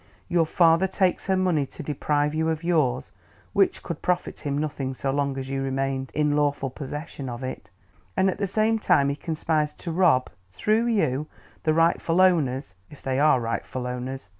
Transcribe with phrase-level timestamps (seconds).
[0.27, 3.11] Your father takes her money to deprive you of yours,
[3.53, 7.69] which could profit him nothing so long as you remained in lawful possession of it;
[8.17, 11.27] and at the same time he conspires to rob, through you,
[11.65, 14.29] the rightful owners if they are rightful owners.